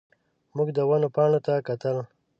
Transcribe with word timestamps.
موږ 0.55 0.67
د 0.77 0.79
ونو 0.89 1.09
پاڼو 1.15 1.39
ته 1.45 1.53
کتل. 1.67 1.97